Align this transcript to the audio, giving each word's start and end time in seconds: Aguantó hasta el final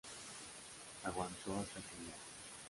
Aguantó 1.03 1.59
hasta 1.59 1.77
el 1.77 1.83
final 1.83 2.13